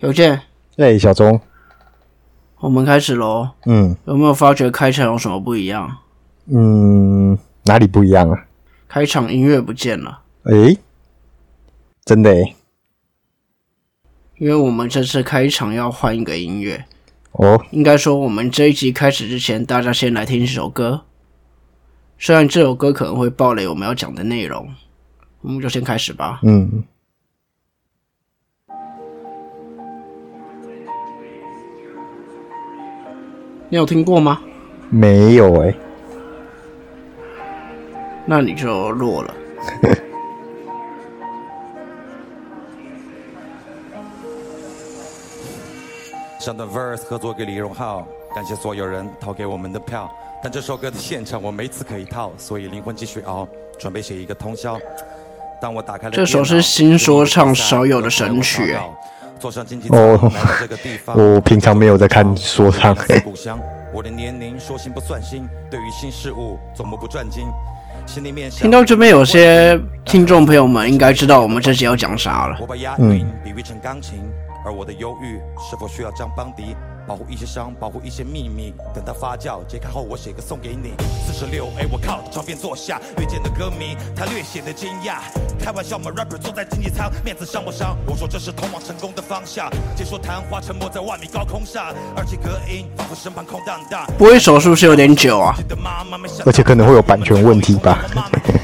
[0.00, 0.42] 有见，
[0.76, 1.40] 哎，小钟，
[2.60, 3.50] 我们开始喽。
[3.66, 5.98] 嗯有没有发觉开场有什么不一样？
[6.46, 8.46] 嗯，哪里不一样啊？
[8.86, 10.76] 开场音乐不见了，哎，
[12.04, 12.54] 真的诶
[14.36, 16.84] 因为我们这次开场要换一个音乐。
[17.32, 21.02] 哦，应该说，我们这一集开始之前，大家先来听这首歌。
[22.18, 24.72] 虽然这首歌可能会暴雷我们要讲的内容，
[25.40, 26.38] 我们就先开始吧。
[26.44, 26.84] 嗯，
[33.70, 34.40] 你有听过吗？
[34.90, 35.74] 没有诶
[38.24, 39.34] 那你就弱了。
[46.40, 50.10] 上段 verse 合作给李荣浩，感谢所有人投给我们的票。
[50.42, 53.46] 但这首歌的现场我没词可以套，所以灵魂继续熬，
[53.78, 54.80] 准备写一个通宵。
[55.60, 58.90] 当我打开了这首是新说唱少有的神曲哎
[59.38, 63.58] 坐上经济哦舱来到这个地方我平常没有在看说唱故乡，
[63.92, 67.46] 我的年龄说新不算新，对于新事物总目不转睛。
[68.06, 72.56] 心里面听到这边，有些听众朋友们应该知道我们这集要讲啥了。
[72.60, 74.18] 我把押嗯韵比喻成钢琴，
[74.64, 76.74] 而我的忧郁是否需要张邦迪
[77.08, 80.92] 保护一些伤，保护一些秘密，等它发酵揭开后，我写个送给你。
[81.26, 85.20] 四十六，哎，我靠，照片坐下，遇见的歌迷，他略显得惊讶。
[85.58, 87.96] 开玩笑嘛，rapper 坐在经济舱，面子伤不伤？
[88.06, 89.70] 我说这是通往成功的方向。
[89.96, 94.04] 解说谈话，沉默在万米高空上，二气隔音，仿佛身旁空荡荡。
[94.18, 95.56] 不会手是不是有点久啊？
[96.44, 98.04] 而且可能会有版权问题吧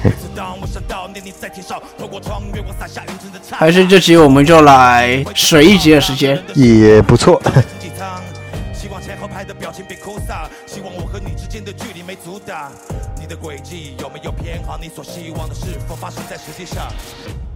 [0.05, 6.39] 每次当我想到念你在天上，透过窗越过洒下云层的刹那还是这集我们就来水一集的时间？
[6.55, 7.41] 也不错。
[9.45, 12.73] 经济舱，希望前后排的表情别哭丧，希望我和你之间的距离没阻挡。
[13.19, 14.79] 你的轨迹有没有偏好？
[14.79, 16.91] 你所希望的是否发生在实际上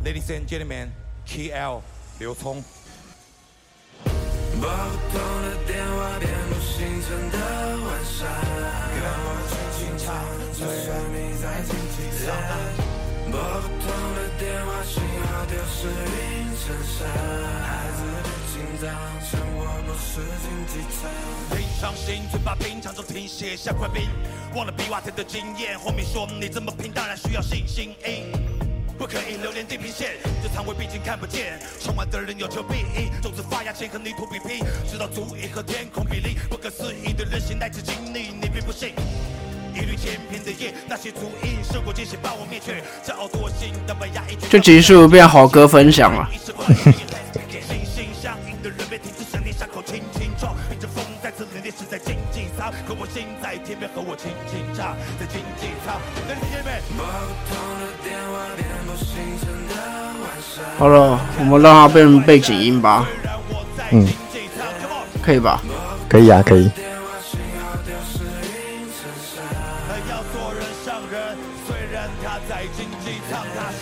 [0.04, 0.88] ？Ladies and gentlemen,
[1.26, 1.82] K L
[2.18, 2.62] 刘聪。
[4.60, 4.68] 拨不
[5.12, 8.26] 通的电话，遍布星辰的晚上。
[8.90, 10.06] 跟我轻轻唱，
[10.52, 12.26] 就算你在经济舱。
[13.30, 17.06] 拨不通的电话，信号丢失云层上。
[17.62, 18.26] 孩子别
[18.58, 18.90] 紧张，
[19.22, 21.08] 趁我不是竞技场。
[21.56, 24.08] 平常心，嘴巴平常中停写下快冰，
[24.52, 25.78] 忘了比瓦特的经验。
[25.78, 27.94] 后面说你这么拼，当然需要信心。
[28.98, 31.60] 不可以留恋地平线，这仓位毕竟看不见。
[31.78, 36.34] 充满的人有求必应，种子发芽前和泥土比拼，直到足以和天空比邻。
[36.50, 38.92] 不可思议的韧性来自经历，你并不信。
[39.72, 42.82] 一缕千篇的夜，那些足印，胜过把我灭绝。
[43.06, 43.28] 骄傲
[44.12, 46.28] 压抑绝这集是不是变好歌分享了？
[49.78, 55.94] 口轻轻撞，迎着风再次凛冽是在经济舱，可我心在天边和我轻轻唱，在经济舱。
[56.26, 59.74] 拨不通的电话，遍布星辰的
[60.18, 60.64] 晚上。
[60.78, 63.06] 好了，我们让它变背景音吧，
[63.92, 64.04] 嗯
[65.22, 65.62] 可以吧？
[66.08, 66.68] 可以啊，可以。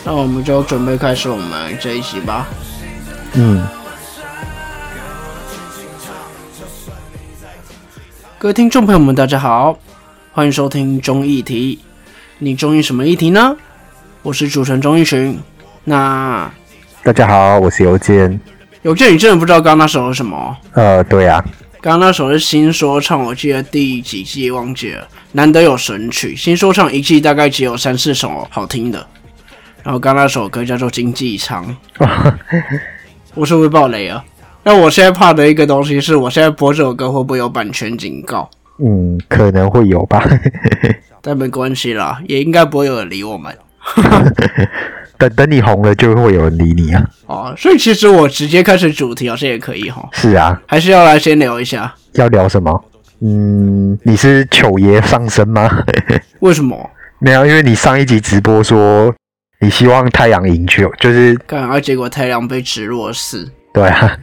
[0.05, 2.47] 那我们就准备开始我们这一集吧。
[3.33, 3.67] 嗯，
[8.39, 9.79] 各位听众朋友们，大家好，
[10.31, 11.79] 欢迎收听中议题。
[12.39, 13.57] 你中意什么议题呢？
[14.21, 15.41] 我是主持人钟义群。
[15.85, 16.53] 那
[17.03, 18.39] 大家好，我是邮件。
[18.83, 20.55] 有件你真的不知道刚刚那首是什么？
[20.75, 21.43] 呃，对啊，
[21.81, 26.37] 刚刚那首是新说唱，我记得第几季忘记了，难得有神曲。
[26.37, 29.07] 新说唱一季大概只有三四首好听的，
[29.83, 31.75] 然后刚刚那首歌叫做《经济舱》，
[33.35, 34.23] 我是不是爆雷啊？
[34.67, 38.51] 那我现在怕的一个东西是我现在播这首歌会不会有版权警告？
[38.85, 40.21] 嗯，可能会有吧。
[41.23, 43.57] 但没关系啦，也应该不会有人理我们
[45.17, 47.09] 等等你红了，就会有人理你啊。
[47.27, 47.55] 哦。
[47.57, 52.85] 所以其实我直接开始主题好像也可以哈，是啊，还是要来先聊一下要聊什么？
[53.21, 55.71] 嗯，你是糗爷上身吗？
[56.41, 56.77] 为什么？
[57.21, 59.15] 没有，因为你上一集直播说
[59.61, 63.49] 你希望太阳赢球，就是干啊，结果太阳被直落死。
[63.73, 64.19] 对啊，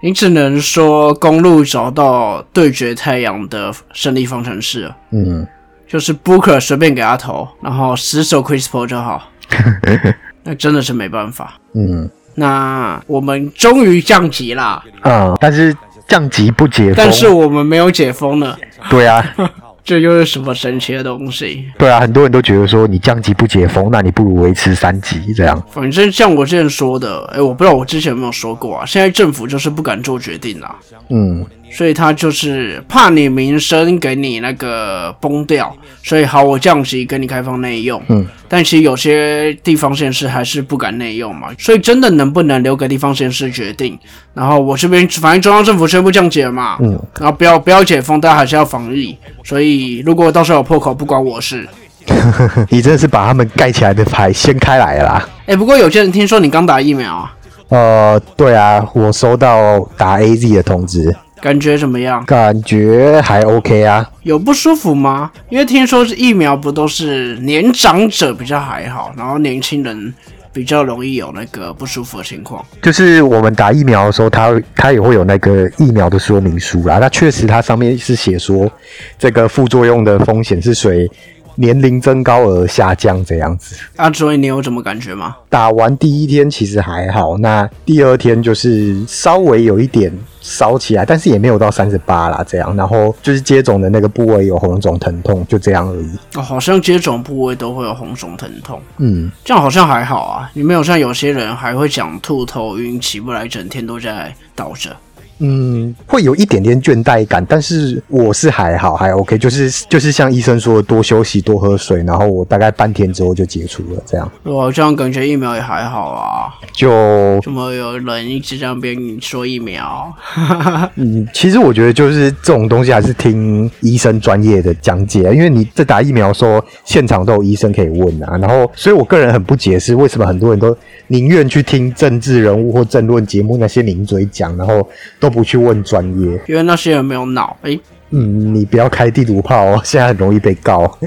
[0.00, 5.46] 你只能说公路找到对决太阳的胜利方程式了，嗯，
[5.88, 9.30] 就是 Booker 随便给他投，然后死守 Chris Paul 就好。
[10.44, 11.54] 那真的是没办法。
[11.74, 12.08] 嗯
[12.38, 15.74] 那我们终于降级啦，嗯，但是
[16.06, 18.54] 降级不解封，但是我们没有解封呢。
[18.90, 19.24] 对啊，
[19.86, 21.64] 这又是什么神奇的东西？
[21.78, 25.62] 对啊，很多人都觉得说你降级不解封，那你不如维持三级这样。
[25.70, 28.84] 反正像我之前说的，哎，我不知道我之前有没有说过啊。
[28.84, 30.74] 现在政府就是不敢做决定啊，
[31.10, 38.00] 嗯，所以他就是怕你名声给你那个崩掉，所以好，我降级给你开放内用。
[38.08, 43.98] 嗯，但其实有些地方县市还是不敢内用嘛，所以真的能不能留给地方县市决定？
[44.32, 49.16] 然后我这边反正中央政府宣布降级了嘛，嗯，然后不要不要解封，大家还是要防疫。
[49.44, 51.66] 所以如果到时候有破口，不关我事。
[52.70, 55.28] 你真的是把他们盖起来的牌掀开来了啦。
[55.46, 57.34] 哎、不过有些人听说你刚打疫苗啊，
[57.68, 62.24] 呃，对啊，我收到打 AZ 的通知，感觉怎么样？
[62.24, 64.08] 感觉还 OK 啊。
[64.22, 65.30] 有不舒服吗？
[65.48, 70.12] 因为听说是疫苗不都是年长者比较还好，然后年轻人
[70.52, 72.64] 比较容易有那个不舒服的情况。
[72.80, 76.98] 就是我们打疫苗的时候，它它也会有那个疫苗的说明书啦。
[76.98, 78.70] 那确实它上面是写说，
[79.18, 81.08] 这个副作用的风险是随
[81.56, 83.76] 年龄增高而下降这样子。
[83.96, 85.36] 啊，所以你有什么感觉吗？
[85.50, 92.74] 打完第一天其实还好，那第二天就是稍微有一点烧起来，但是也没有到三十八啦这样。
[92.76, 96.10] 然后就是接种的那个部位有红肿疼痛，就这样而已。
[96.34, 100.50] 哦，好像接种部位都会有红肿疼痛，嗯，这样好像还好啊。
[100.54, 104.94] 你没有像有些人还会讲吐、头晕、起不来，整天都在倒着。
[105.38, 116.52] 嗯，会有一点点倦怠感，但是我是还好，还 OK，就是就是像医生说的，多休息，多喝水，然后我大概半天之后就解除了，这样我好像感觉疫苗也还好啊。
[116.72, 120.12] 就怎么有人一直这样边你说疫苗？
[120.96, 128.36] 嗯，其实我觉得就是这种东西还是听医生专业的讲解，因为你在打疫苗的时候，现场都有医生可以问啊。
[128.38, 130.76] 然后，所以我个人很不解释为什么很多人都
[131.08, 134.86] 宁愿去听政治人物或政论节目那些名嘴讲，然后
[135.26, 136.40] 都不去问专业。
[136.46, 137.56] 因为那些人没有脑。
[137.62, 137.78] 诶、
[138.10, 140.90] 嗯，你不要开地图炮哦， 现在很容易被告。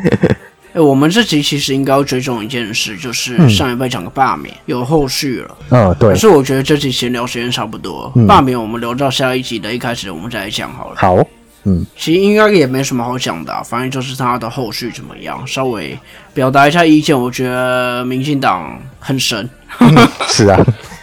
[0.73, 5.57] 哎、我们这集其实应该要追踪一件事，就是上一辈讲的罢免、有后续了。
[5.71, 10.95] 嗯，对可，是我觉得这集闲聊时间差不多，嗯罢免我们留到下一集的一开始我们再来讲好了。
[10.97, 11.15] 好，
[11.63, 15.97] 嗯，其实应该也没什么好讲的、啊，反正就是他的后续怎么样，稍微
[16.35, 17.19] 表达一下意见。
[17.19, 19.49] 我觉得民进党很神。
[20.27, 20.63] 是啊，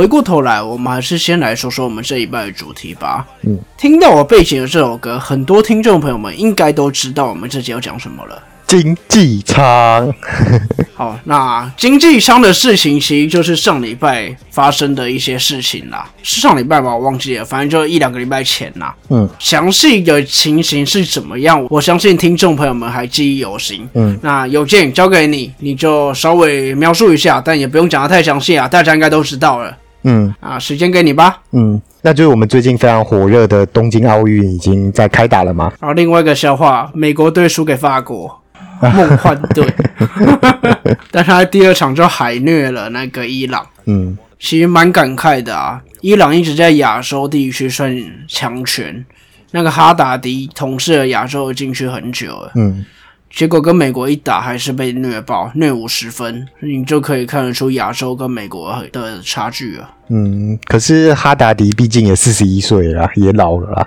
[0.00, 3.26] 回过头来，我们还是先来说说我们这一拜的主题吧。
[3.42, 8.42] 嗯，听到我背景的这首歌，很多听众朋友们应该都知道我们这集要讲什么了。
[8.66, 10.10] 经济舱，
[10.94, 18.94] 好，那经济舱的事情其实就是上礼拜发生的一些事情啦，是上礼拜吧，我忘记了，反正就一两个礼拜前啦。
[19.10, 23.86] 嗯，详细的情形是怎么样，我相信听众朋友们还记忆犹新。
[23.92, 29.76] 嗯，那邮件交给你，你就稍微描述一下，但也不用讲的太详细啊，大家应该都知道了。
[30.02, 31.40] 嗯啊，时间给你吧。
[31.52, 35.72] 嗯，那就是我们最近非常火热的东京奥运已经在开打了吗？
[35.80, 38.40] 然后另外一个笑话，美国队输给法国，
[38.80, 39.66] 梦幻队，
[41.10, 43.66] 但他第二场就海虐了那个伊朗。
[43.86, 47.94] 嗯其实蛮感慨的啊，伊朗一直在亚洲地区算
[48.26, 49.04] 强权，
[49.50, 52.82] 那个哈达迪统治了亚洲的禁区很久了，嗯
[53.30, 59.88] 结果跟美国一打还是被虐爆，虐五十分，你就可以看得出亚洲跟美国的差距了。
[60.08, 63.86] 嗯，可是哈达迪毕竟也四十一岁了，也老了啦。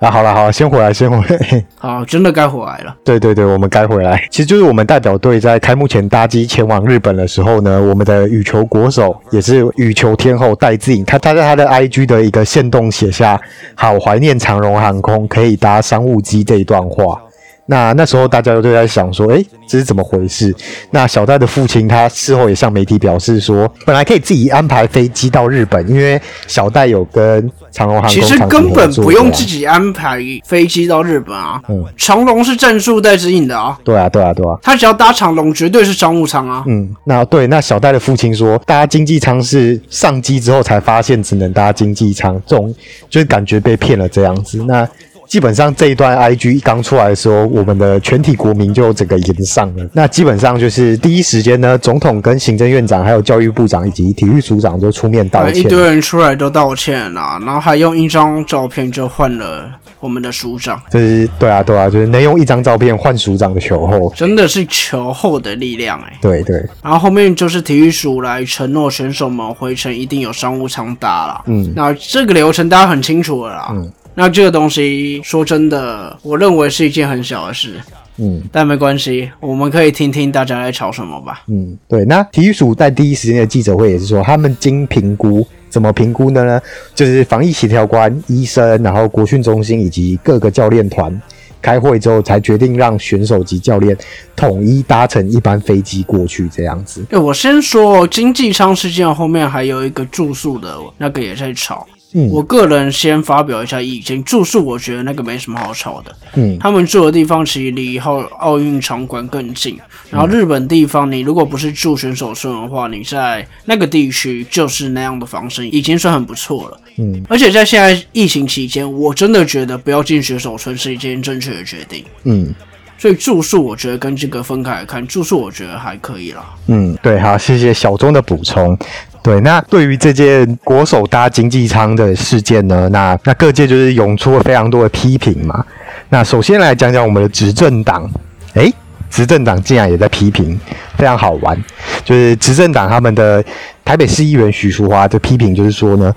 [0.00, 1.64] 啊，好了好了，先回来，先回来。
[1.78, 2.94] 好，真的该回来了。
[3.02, 4.28] 对对对，我们该回来。
[4.30, 13.40] 其实就是我们代表队在开幕前搭机前往日本的时候呢，我们的羽球国手也是羽球天后戴资颖，他他在他的 IG 的一个线动写下
[13.74, 17.18] “好怀念长荣航空可以搭商务机”这一段话。
[17.66, 20.54] 那那时候大家都在想说，诶，这是怎么回事？
[20.90, 34.58] 那小戴的父亲他事后也向媒体表示说，本来可以自己安排飞机到日本，因为小戴有跟长荣航空其实根本不用自己安排飞机到日本啊，嗯长龙是战术带指引的啊，对啊，对啊，对啊。
[34.62, 36.64] 他只要搭长龙绝对是商务舱啊。
[36.66, 42.74] 嗯，那对，那小戴的父亲说，搭经济舱是上机之后才发现只能搭经济舱，这种
[43.08, 44.62] 就是感觉被骗了这样子。
[44.64, 44.86] 那
[45.28, 49.88] 基本上这一段 IG 刚出来的时候，我们的全体国民就整个迎上了。
[49.92, 55.62] 那基本上就是第一时间呢，总统跟行政院长还有教育部长以及体育署长就出面道歉，一。
[55.64, 64.12] 堆人出来都道歉啦、然后还用一张照片就换了我们的署长，就是对啊，对啊，就是能用一张照片换署长的球后。
[64.14, 71.42] 真的是球后的力量哎、对对，然后后面就是体育署来承诺选手们回程一定有商务舱搭啦。
[71.46, 73.68] 嗯那这个流程大家很清楚了啦。
[73.72, 77.80] 嗯那这个东西说真的，我认为是一件很小的事，
[78.18, 78.42] 嗯。
[78.52, 81.42] 但没关系，我们可以听听大家在吵什么吧。
[81.48, 82.04] 嗯，对。
[82.04, 86.60] 那体育署在第一时间的记者会也是说，他们经评估，怎么评估的呢？
[86.94, 91.20] 就是防疫协调官、医生，然后国训中心以及各个教练团
[91.60, 93.96] 开会之后才决定让选手及教练
[94.36, 97.04] 统一搭乘一班飞机过去这样子。
[97.10, 101.84] 哎，我先说经济舱事件后面还有一个住宿的那个也在吵。
[102.16, 106.16] 嗯我个人先发表一下意见，住宿我觉得那个没什么好吵的。
[106.34, 109.78] 嗯他们住的地方其实离奥奥运场馆更近，
[110.10, 116.80] 然后日本地方你如果不是住选手村的话，你在那个地区就是那样的房身，已经算很不错了。
[116.98, 122.04] 嗯，而且在现在疫情期间，我真的觉得不要进选手村是一件正确的决定。
[122.22, 122.54] 嗯
[122.96, 126.54] 所以住宿我觉得跟这个分开来看，住宿我觉得还可以啦。
[126.68, 128.78] 嗯，对，好，谢谢小钟的补充。
[129.24, 135.64] 对，那对于这件国手搭经济舱的事件呢，那那各界就是涌出了非常多的批评嘛。
[136.10, 138.06] 那首先来讲讲我们的执政党，
[138.52, 138.70] 诶，
[139.08, 140.60] 执政党竟然也在批评，
[140.98, 141.58] 非常好玩。
[142.04, 143.42] 就是执政党他们的
[143.82, 146.14] 台北市议员徐淑华的批评，就是说呢，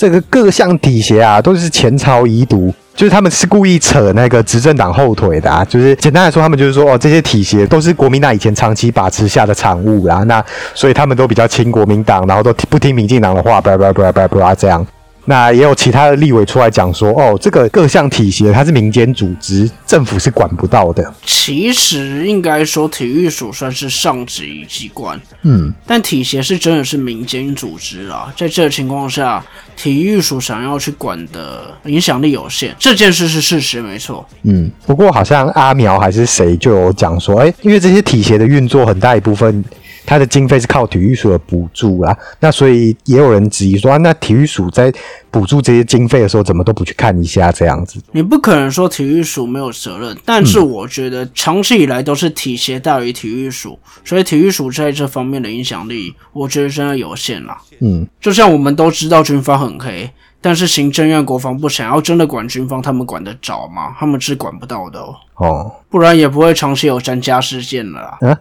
[0.00, 5.62] 这个各项底协啊都是前朝遗毒，就是他们是故意扯那个执政党后腿的啊。
[5.66, 10.42] 就是简单来说，他们就是说哦，这些体协都是国民党以前长期把持下的产物啦，那
[10.74, 14.86] 所以他们都比较亲国民党，然后都不听民进党的话，叭叭叭叭叭这样。
[15.30, 21.14] 那也有其他的立委出来讲说，哦，这个各项体协它是民间组织，政府是管不到的。
[21.24, 29.40] 其实应该说体育署算是上级机关，嗯但体协是真的是民间组织啊，在这个情况下，
[29.76, 34.26] 体育署想要去管的影响力有限，这件事是事实，没错。
[34.42, 39.64] 嗯，不过好像阿苗还是谁就有讲说，哎，因为这些体协的运作很大一部分。
[40.06, 44.92] 它的经费是靠体育署的补助啦，那所以也有人质疑说啊，那体育署在
[45.30, 48.00] 补助这些经费的时候，怎么都不去看一下这样子？
[48.12, 57.58] 你不可能说体育署没有责任，但是我觉得长期以来都是体协大于体育署，所以体育署在这方面的影响力，我觉得真的有限啦。
[57.80, 63.94] 嗯就像我们都知道军方很黑，但是行政院国防部想要真的管军方，他们管得着吗？
[63.98, 68.18] 他们是管不到的哦，哦，不然也不会长期有专家事件了啦。
[68.28, 68.38] 啊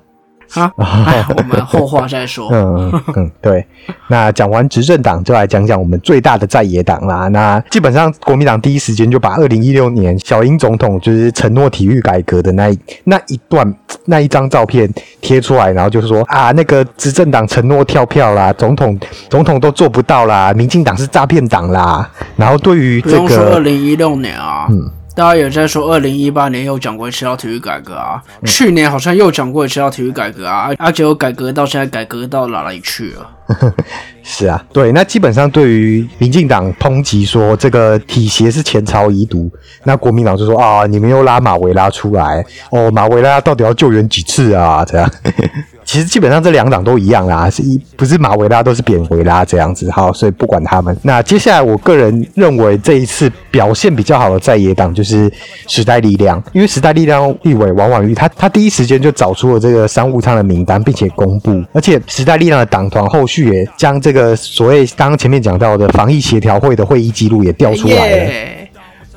[0.53, 2.49] 啊，哎， 我们后话再说。
[2.51, 3.65] 嗯嗯，对。
[4.07, 7.27] 那讲完执政党，就来讲讲我们最大的在野党啦。
[7.27, 13.73] 那基本上国民党第一时间就把二零一六年小英总统就是承诺体育改革的那一那一段
[14.05, 14.91] 那一张照片
[15.21, 22.09] 贴出来，然后就是说啊，那个执政党承诺跳票啦，总统总统都做不到啦，民进党是诈骗党啦。
[22.35, 33.29] 然后对于这不用说二，零一六年啊，嗯大家也在说二零一八年又讲过一次要体育改革啊，去年好像又讲过一次要体育改革啊，而且有改革到现在改革到哪里去了？
[34.31, 39.49] 是啊，对，那基本上对于民进党抨击说这个体协是前朝遗毒，
[39.85, 44.85] 那国民党就说啊，你们又拉马维拉出来，哦，马维拉到底要救援几次啊？
[44.85, 45.11] 这样，
[45.83, 50.95] 其实基本上这两党都一样啦，是一不是马维拉都是扁维拉这样子，好，所以不管他们。
[51.01, 55.31] 那接下来我个人认为这一次表现比较好的在野党就是
[55.65, 68.31] 时代力量，因为时代力量立委王婉玉他他第一时间就找出了这个商务舱的名单，并且公布，而且时代力量的党团后续也将这个呃所谓刚刚前面讲到的防疫协调会的会议记录也调出来了。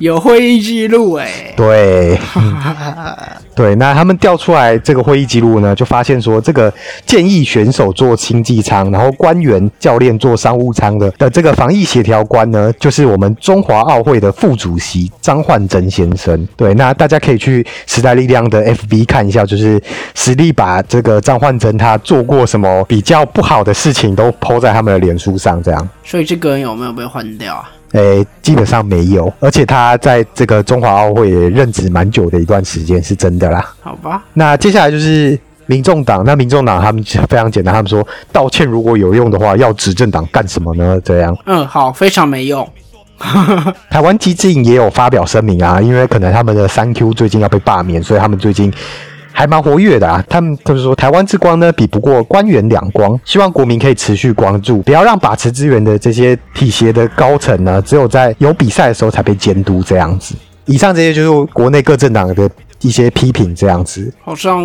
[0.03, 2.19] 耶，有会议记录哎，对，
[3.55, 6.71] 对，那他们调出来这个会议记录呢，就发现说，这个
[7.05, 16.47] 建议选手做经济舱，然后官员教练做商务舱的的这个防疫协调官呢，就是我们中华奥会的副主席张焕珍先生。
[16.57, 19.81] 对，那大家可以去时代力量的 FB 看一下，就是
[20.15, 25.89] 实力把这个张焕珍他做过什么比较不好的事情都 PO 在他们的脸书上，这样。
[26.03, 27.71] 所以这个人有没有被换掉啊？
[27.93, 33.73] 诶，基本上没有，而且他在这个中华奥会也任职蛮久的一段时间，是真的啦。
[33.81, 40.99] 好吧，那接下来就是民众党，那民众党他们非常简单，他们说道歉如果有用的话，要执政党干什么呢？
[41.05, 42.67] 这样，嗯，好，非常没用。
[43.89, 48.73] 台湾基进也有发表声明啊，因为可能他们的三 Q 最近要被罢免，所以他们最近。
[49.33, 50.23] 还蛮活跃的啊！
[50.29, 60.35] 他们就是说，台湾之光呢，比不过官员两光，希望国民可以持续关注，不要让把持资源的这些体协的高层呢，只有在有比赛的时候才被监督这样子。
[60.65, 62.49] 以上这些就是国内各政党的
[62.83, 64.13] 一些批评这样子。
[64.23, 64.63] 好像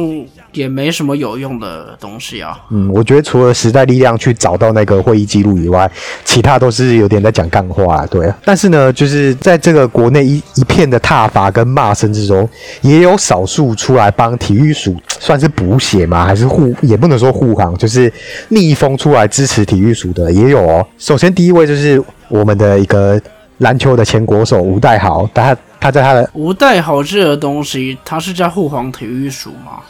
[0.52, 2.58] 也没什么有用的东西啊。
[2.70, 5.90] 嗯，我觉得除了时代力量去找到那个会议记录以外，
[6.24, 8.38] 其他都是有点在讲干话啊，对啊。
[8.44, 12.48] 但是呢，就是在这个国内一一片的挞伐跟骂声之中，
[12.82, 18.12] 也有少数出来帮体育署算是补血嘛，还是护，也不能说护航，就是
[18.48, 20.86] 逆风出来支持体育署的也有哦。
[20.98, 23.20] 首先第一位就是我们的一个
[23.58, 29.80] 篮球的前国手吴代豪，他他在他的无代好这的东西，他是在护航体育署吗？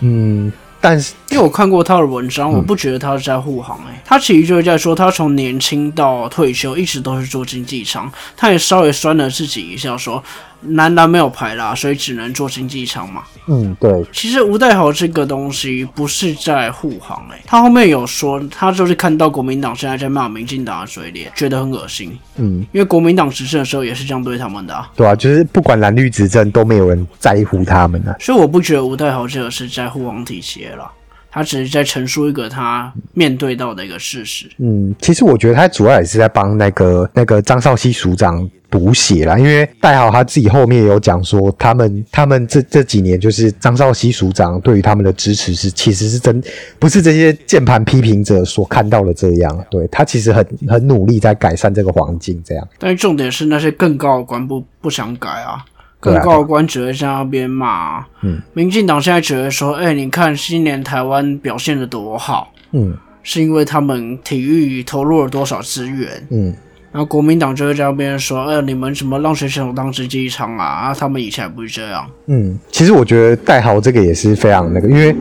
[0.00, 10.22] 嗯，但是因为我看过他的文章，我不觉得他是在护航、欸，他其实就是在说，他从年轻到退休一直都是做经济舱，他也稍微酸了自己一下，说
[10.62, 13.22] 男篮没有排啦，所以只能做经济舱嘛。
[13.46, 22.16] 嗯，对，其实吴代豪这个东西不是在护航诶、他后面有说，他就是看到国民党现在在骂民进党的嘴脸，觉得很恶心。
[22.36, 28.14] 嗯，因为国民党执政的时候也是这样对他们的啊，对啊，就是不管蓝绿执政都没有人在乎他们啊。
[28.20, 30.90] 所以我不觉得吴代豪这个是在护航体系了，
[31.30, 34.46] 他只是在陈述一个他面对到的一个事实。
[34.58, 46.42] 嗯，其实我觉得他主要也是在帮那个那个张少熙署长补血啦，因为戴豪他自己后面也有讲说，他们他们这这几年就是张少熙署长对于他们的支持是其实是真
[46.78, 52.68] 不是这些键盘批评者所看到的这样，对他其实很很努力在改善这个环境，这样。
[52.78, 55.64] 但是重点是那些更高的官不不想改啊
[56.00, 58.08] 更高的官只会在那边骂、啊。
[58.22, 66.08] 嗯，民进党现在只会说，哎、你看今年台湾表现的多好，嗯是因为他们体育投入了多少资源。
[66.30, 66.46] 嗯，
[66.90, 70.64] 然后国民党就会在那边说，哎、你们怎么让选手当经济舱啊？
[70.64, 72.08] 啊，他们以前不是这样。
[72.28, 75.14] 嗯，其实我觉得戴豪这个也是非常那个，因为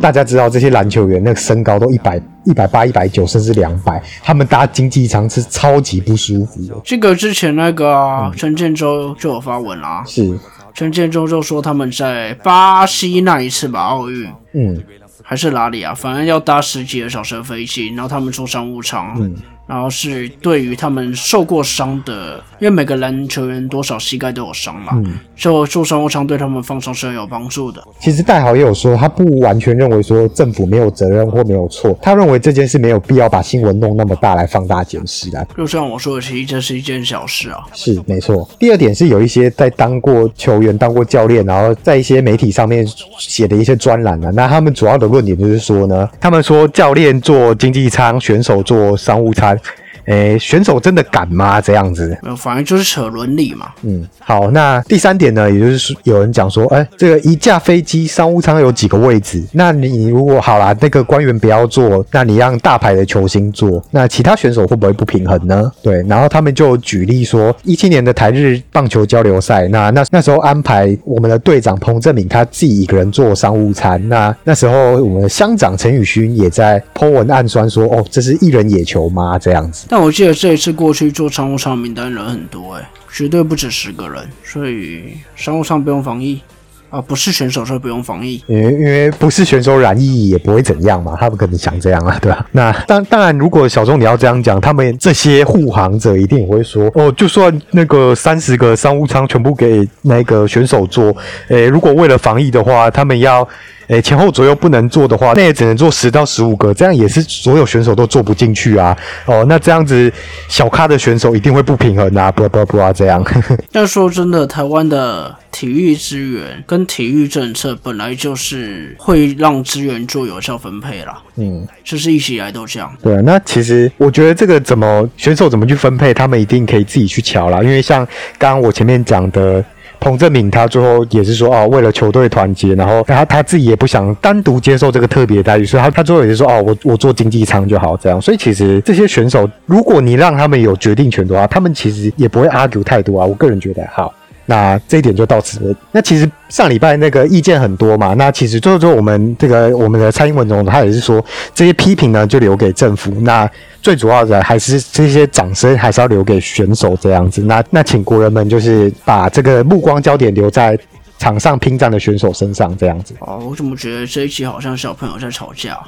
[0.00, 6.74] 大家知道这些篮球员那个身高都一百一百八、一百九，甚至两百，他们搭经济舱是超级不舒服的。
[6.84, 10.38] 这个之前那个陈建州就有发文啦、是，
[10.74, 14.30] 陈建州就说他们在巴西那一次吧，奥运。
[14.54, 14.82] 嗯。
[15.24, 15.94] 还是哪里啊？
[15.94, 19.34] 反正要搭十几个小时的飞机，然后他们坐商务舱，嗯
[19.66, 25.18] 然后是对于他们受过伤的，因为每个篮球员多少膝盖都有伤嘛，嗯。
[25.36, 27.82] 就坐商务舱对他们放松是很有帮助的。
[27.98, 35.44] 其实戴豪也有说，他不完全认为说政府没有责任或没有错，他认为这件事没有必要把新闻弄那么大来放大检视啊。
[35.56, 37.64] 就像我说的，其实这是一件小事啊。
[37.72, 38.48] 是没错。
[38.58, 42.86] 第二点是有一些在当过球员、当过教练，然后在一些媒体上面
[43.18, 49.58] 写的一些专栏啊，那他们主要的论点就是说呢，他们说教练做经济舱，选手做商务舱。
[50.06, 51.60] 诶，选手真的敢吗？
[51.60, 53.68] 这样子，反正就是扯伦理嘛。
[53.82, 59.42] 嗯，好，那第三点呢，也就是说有人讲说，哎，这个一架飞机商务舱有几个位置？
[59.52, 65.70] 那你如果好啦，那个官员不要坐，那你让大牌的球星坐，那其他选手会不会不平衡呢？
[65.82, 79.38] 对，然后他们就举例说，一七年的台日棒球交流赛，那那那时候安排我们的队长彭正敏他自己一个人坐商务舱，那那时候我们的乡长陈宇勋也在 po 文暗酸说，哦，这是一人野球吗？
[79.38, 79.86] 这样子。
[79.92, 82.82] 但我记得这一次过去做商务舱名单人很多诶、
[83.12, 86.40] 绝对不止十个人，所以商务舱不用防疫
[86.88, 88.42] 啊，不是选手就不用防疫。
[88.46, 101.14] 因为因为不是选手染疫也不会怎样嘛，他们可能想这样啊，对吧、那当当然，如果小钟你要这样讲，他们这些护航者一定也会说，哦，就算那个三十个商务舱全部给那个选手做，
[101.48, 103.46] 诶，如果为了防疫的话，他们要。
[103.88, 108.96] 诶，前后左右不能做的话，那也只能做十到十五个，这样也是所有选手都做不进去啊。
[109.26, 110.12] 哦，那这样子
[110.48, 113.24] 小咖的选手一定会不平衡啊，不不不啊，这样。
[113.72, 121.66] 要说真的，台湾的体育资源跟体育政策本来就是会让资源做有效分配啦，嗯。
[121.84, 122.90] 这是一直以来都这样。
[123.02, 127.62] 对啊，那其实我觉得这个怎么选手怎么去分配，他们一定可以自己去瞧啦。
[127.62, 128.06] 因为像
[128.38, 129.64] 刚刚我前面讲的。
[130.02, 138.20] 彭正敏他最后也是说哦，为了球队团结，然后他他自己也不想单独接受这个特别待遇，所以他他最后也是说哦，我我做经济舱就好这样。
[138.20, 143.24] 所以其实这些选手，如果你让他们有决定权的话，他们其实也不会 argue 太多啊。
[143.24, 144.12] 我个人觉得好。
[144.46, 145.74] 那这一点就到此。
[145.92, 151.24] 那其实上礼拜那个意见很多嘛，那其实最后最后我们这个我们的蔡英文总统他也是说，
[151.54, 153.48] 这些批评呢就留给政府，那
[153.80, 157.42] 最主要的还是这些掌声还是要留给选手这样子。
[157.42, 160.78] 那那请国人们就是把这个目光焦点留在
[161.18, 163.14] 场上拼战的选手身上这样子。
[163.20, 165.78] 哦，我怎么觉得这一集好像小朋友在吵架？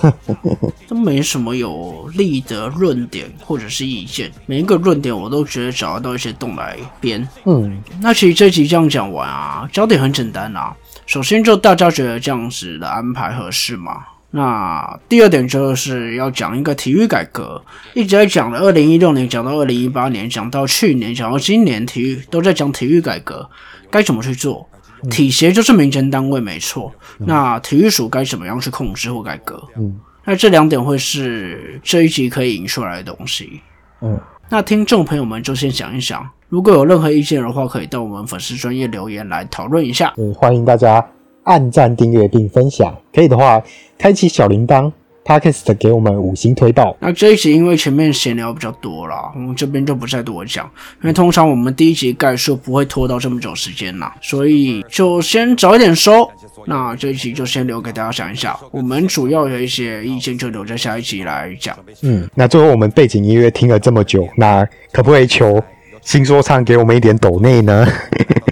[0.88, 7.26] 都没什么有力的论点或者是意见，每一个论点我都觉得找得到一些洞来编。
[7.44, 10.74] 嗯那其实这集这样讲完啊，焦点很简单啦。
[11.06, 14.04] 首先就大家觉得这样子的安排合适吗？
[14.34, 23.46] 那第二点就是要讲一个体育改革，一直在讲的，二零一六年讲到二零一八年，讲到去年，讲到今年，体育都在讲体育改革
[23.90, 24.66] 该怎么去做。
[25.10, 29.62] 体协就是民间单位没错，那体育署该怎么样去控制或改革？
[29.76, 33.60] 嗯那这两点会是这一集可以引出来的东西。
[34.02, 34.16] 嗯，
[34.48, 40.14] 那听众朋友们就先想一想，如果有任何意见的话，可以到我们粉丝专业留言来讨论一下。
[40.18, 41.04] 嗯，欢迎大家
[41.42, 43.60] 按赞、订阅并分享，可以的话
[43.98, 44.92] 开启小铃铛。
[45.24, 46.96] Podcast 给我们五星推爆。
[47.00, 50.68] 那这一集因为前面闲聊比较多啦，我们这边就不再多讲，
[51.02, 56.28] 因为通常我们第一集概述不会拖到这么久时间啦，所以就先早一点收。
[56.66, 61.76] 那这一集就先留给大家想一下，我们主要有一些意见就留在下一集来讲。
[62.02, 65.62] 嗯，那最后我们背景音乐听了这么久，那可不可以求
[66.02, 67.86] 新说唱给我们一点抖内呢？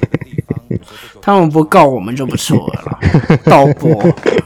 [1.22, 2.98] 他们不告我们就不错了啦，
[3.44, 3.90] 盗播，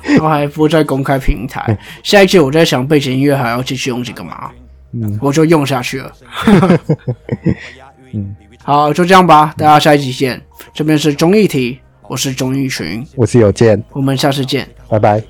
[0.03, 1.77] 然后还播在公开平台。
[2.03, 4.51] 下一期我在想，背景音乐还要继续用这个吗？
[4.93, 6.13] 嗯，我就用下去了。
[8.13, 10.41] 嗯，好，就这样吧，大家下一集见。
[10.73, 15.23] 这边是综艺题，我是综艺群，我是有健，我们下次见，拜拜。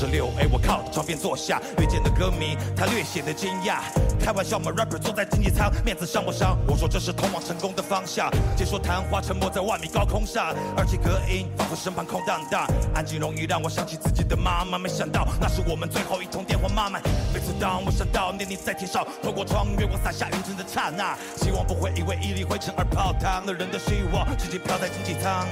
[0.00, 3.80] 十六，哎，我靠，床边坐下，略见的歌迷，他略显得惊讶。
[4.18, 6.56] 开玩笑吗？rapper 坐在经济舱，面子伤不伤？
[6.66, 8.30] 我说这是通往成功的方向。
[8.56, 14.78] 解说谈话，沉默在万米高空上，耳机隔音，仿佛身旁空荡荡，安静容易让我想起自己的妈妈。
[14.78, 16.98] 没想到那是我们最后一通电话，妈妈。
[17.34, 23.42] 每次当我想到念你在天上，透过窗月光洒下云层的刹那，希望不会因为一粒灰尘而泡汤。
[23.44, 25.46] 那人的希望直接飘在经济舱，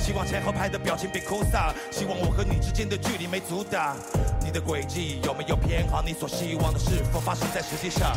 [0.00, 3.96] 希望前后排的表情别哭丧，希望我和你之间的距离没阻挡。
[4.42, 6.02] 你的轨迹有没有偏航？
[6.04, 8.16] 你所希望的是否发生在实际上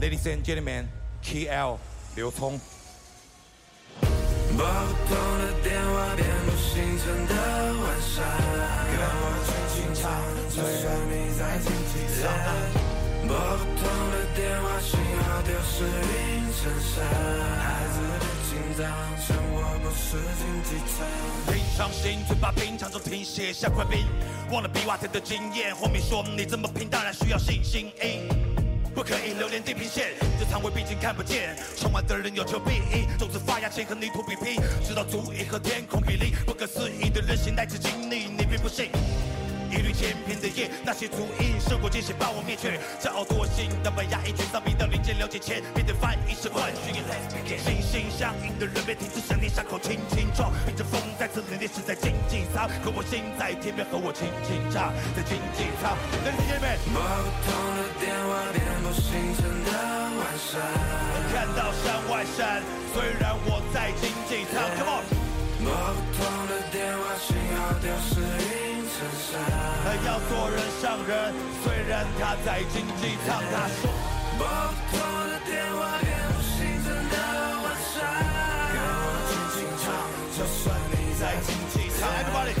[0.00, 0.84] ？Ladies and gentlemen,
[1.24, 1.78] KL
[2.14, 2.60] 刘聪。
[4.00, 8.22] 拨不通的电话，遍布星辰的晚上。
[8.92, 10.04] 跟我轻轻唱，
[10.48, 12.22] 就算你在经济舱。
[13.26, 17.55] 拨不通的电话，信号丢失云层上。
[18.76, 18.86] 孩子别紧张，
[19.24, 21.06] 趁我不是经济舱。
[21.54, 24.06] 平常心，嘴巴平常就停写下块冰，
[24.52, 25.74] 忘了比瓦特的经验。
[25.74, 27.90] 后面说你这么拼，当然需要信心。
[28.94, 31.56] 不可以留恋地平线，这仓位毕竟看不见。
[31.76, 36.32] 窗外的人有求必应，种子发芽前和泥土比拼，直到足以和天空比邻。
[36.46, 38.90] 不可思议的韧性来自经历，你并不信。
[39.70, 42.78] 一缕千篇的夜，那些足印胜过艰险把我灭绝。
[43.00, 46.94] 骄傲惰性的把压抑沮丧逼到临界了解前，变得翻译是冠军。
[47.58, 50.52] 心心相印的人别停止想念，伤口轻轻撞。
[50.68, 55.96] 迎着风再次凛冽是在经济舱，可我心在天边和我轻轻唱，在经济舱。
[56.24, 59.70] Ladies and gentlemen，拨不通的电话，遍布星辰的
[60.18, 60.60] 晚上。
[61.32, 62.62] 看到山外山，
[62.94, 65.15] 虽然我在经济舱，Come on。
[65.64, 69.40] 拨不通的电话，信号丢失云层上。
[69.84, 71.32] 他要做人上人，
[71.64, 73.88] 虽然他在经济舱，他说。
[74.38, 77.16] 拨不通的电话，遍布星辰的
[77.64, 78.04] 晚上。
[78.68, 79.84] 跟我轻轻唱，
[80.36, 82.04] 就算你在经济舱。
[82.20, 82.52] Everybody，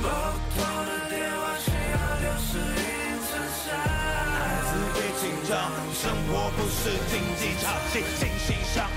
[0.00, 0.58] 拨不通
[0.88, 2.88] 的电话，信号丢失云
[3.28, 3.30] 层
[3.60, 3.76] 上。
[3.76, 7.76] 孩子别紧张，生活不是竞技场。
[7.92, 8.88] 心心心上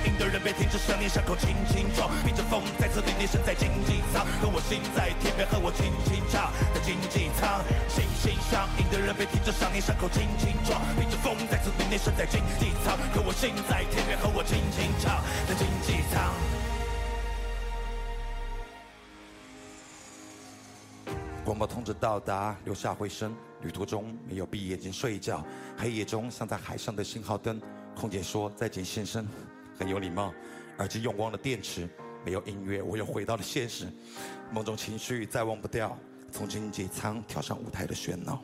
[1.02, 2.10] 瘾的人别停止想念，伤口轻轻撞。
[2.28, 7.64] 迎着风再次凛冽，身在经济舱，可我心在天边和我轻轻唱，在经济舱。
[7.90, 10.80] 心心相印的人别停止想念，伤口轻轻撞。
[11.02, 16.34] 迎着风再次凛冽，身在经济舱，可我心在天边和我轻轻唱，在经济舱。
[21.44, 23.36] 广播通知到达，留下回声。
[23.62, 25.44] 旅途中没有闭眼睛睡觉，
[25.78, 27.60] 黑夜中像在海上的信号灯。
[27.96, 29.28] 空姐说再见，先生，
[29.78, 30.34] 很有礼貌。
[30.78, 31.88] 耳机用光了电池，
[32.26, 33.88] 没有音乐，我又回到了现实。
[34.52, 35.98] 梦中情绪再忘不掉，
[36.32, 38.42] 从经济舱跳上舞台的喧闹。